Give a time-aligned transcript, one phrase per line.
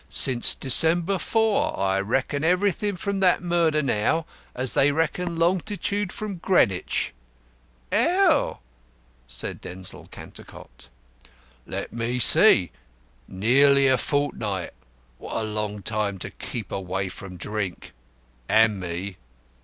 [0.09, 1.79] Since December 4.
[1.79, 7.13] I reckon everything from that murder, now, as they reckon longitude from Greenwich."
[7.91, 8.61] "Oh,"
[9.27, 10.89] said Denzil Cantercot.
[11.67, 12.71] "Let me see.
[13.27, 14.73] Nearly a fortnight.
[15.19, 17.93] What a long time to keep away from Drink
[18.49, 19.17] and Me."